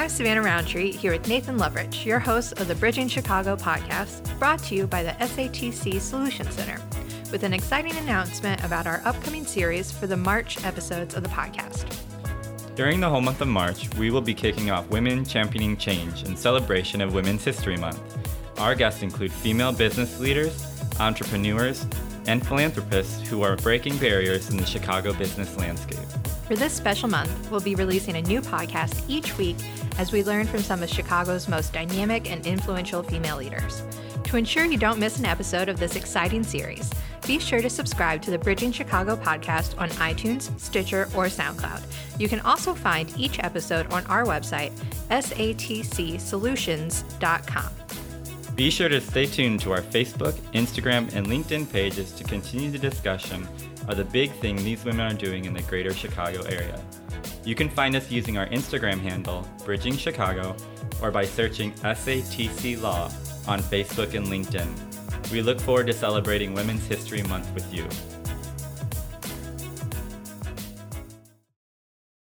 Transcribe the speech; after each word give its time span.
I'm 0.00 0.08
Savannah 0.08 0.40
Roundtree 0.40 0.92
here 0.92 1.12
with 1.12 1.28
Nathan 1.28 1.58
Lovrich, 1.58 2.06
your 2.06 2.18
host 2.18 2.58
of 2.58 2.68
the 2.68 2.74
Bridging 2.74 3.06
Chicago 3.06 3.54
podcast, 3.54 4.38
brought 4.38 4.58
to 4.60 4.74
you 4.74 4.86
by 4.86 5.02
the 5.02 5.10
SATC 5.10 6.00
Solution 6.00 6.50
Center, 6.50 6.80
with 7.30 7.42
an 7.42 7.52
exciting 7.52 7.94
announcement 7.98 8.64
about 8.64 8.86
our 8.86 9.02
upcoming 9.04 9.44
series 9.44 9.92
for 9.92 10.06
the 10.06 10.16
March 10.16 10.64
episodes 10.64 11.14
of 11.14 11.22
the 11.22 11.28
podcast. 11.28 11.84
During 12.76 13.00
the 13.00 13.10
whole 13.10 13.20
month 13.20 13.42
of 13.42 13.48
March, 13.48 13.94
we 13.96 14.10
will 14.10 14.22
be 14.22 14.32
kicking 14.32 14.70
off 14.70 14.88
Women 14.88 15.22
Championing 15.22 15.76
Change 15.76 16.22
in 16.22 16.34
celebration 16.34 17.02
of 17.02 17.12
Women's 17.12 17.44
History 17.44 17.76
Month. 17.76 18.00
Our 18.58 18.74
guests 18.74 19.02
include 19.02 19.30
female 19.30 19.70
business 19.70 20.18
leaders, 20.18 20.66
entrepreneurs, 20.98 21.86
and 22.26 22.44
philanthropists 22.46 23.28
who 23.28 23.42
are 23.42 23.56
breaking 23.56 23.98
barriers 23.98 24.48
in 24.48 24.56
the 24.56 24.64
Chicago 24.64 25.12
business 25.12 25.54
landscape. 25.58 26.08
For 26.50 26.56
this 26.56 26.72
special 26.72 27.08
month, 27.08 27.48
we'll 27.48 27.60
be 27.60 27.76
releasing 27.76 28.16
a 28.16 28.22
new 28.22 28.40
podcast 28.40 29.04
each 29.06 29.38
week 29.38 29.54
as 29.98 30.10
we 30.10 30.24
learn 30.24 30.48
from 30.48 30.64
some 30.64 30.82
of 30.82 30.90
Chicago's 30.90 31.46
most 31.46 31.72
dynamic 31.72 32.28
and 32.28 32.44
influential 32.44 33.04
female 33.04 33.36
leaders. 33.36 33.84
To 34.24 34.36
ensure 34.36 34.64
you 34.64 34.76
don't 34.76 34.98
miss 34.98 35.20
an 35.20 35.26
episode 35.26 35.68
of 35.68 35.78
this 35.78 35.94
exciting 35.94 36.42
series, 36.42 36.90
be 37.24 37.38
sure 37.38 37.62
to 37.62 37.70
subscribe 37.70 38.20
to 38.22 38.32
the 38.32 38.38
Bridging 38.38 38.72
Chicago 38.72 39.14
podcast 39.14 39.80
on 39.80 39.90
iTunes, 39.90 40.50
Stitcher, 40.58 41.02
or 41.14 41.26
SoundCloud. 41.26 41.84
You 42.18 42.28
can 42.28 42.40
also 42.40 42.74
find 42.74 43.16
each 43.16 43.38
episode 43.38 43.92
on 43.92 44.04
our 44.06 44.24
website, 44.24 44.72
satcsolutions.com. 45.08 47.70
Be 48.56 48.70
sure 48.70 48.88
to 48.88 49.00
stay 49.00 49.26
tuned 49.26 49.60
to 49.60 49.70
our 49.70 49.82
Facebook, 49.82 50.32
Instagram, 50.52 51.14
and 51.14 51.28
LinkedIn 51.28 51.72
pages 51.72 52.10
to 52.10 52.24
continue 52.24 52.72
the 52.72 52.78
discussion 52.78 53.46
of 53.90 53.96
the 53.96 54.04
big 54.04 54.30
thing 54.32 54.56
these 54.56 54.84
women 54.84 55.12
are 55.12 55.16
doing 55.16 55.44
in 55.44 55.54
the 55.54 55.62
greater 55.62 55.92
Chicago 55.92 56.42
area. 56.42 56.82
You 57.44 57.54
can 57.54 57.68
find 57.68 57.96
us 57.96 58.10
using 58.10 58.38
our 58.38 58.46
Instagram 58.48 59.00
handle, 59.00 59.46
Bridging 59.64 59.96
Chicago, 59.96 60.54
or 61.02 61.10
by 61.10 61.24
searching 61.24 61.72
SATC 61.72 62.80
Law 62.80 63.10
on 63.48 63.60
Facebook 63.60 64.14
and 64.14 64.26
LinkedIn. 64.26 65.30
We 65.32 65.42
look 65.42 65.60
forward 65.60 65.86
to 65.88 65.92
celebrating 65.92 66.54
Women's 66.54 66.86
History 66.86 67.22
Month 67.22 67.52
with 67.54 67.72
you. 67.72 67.86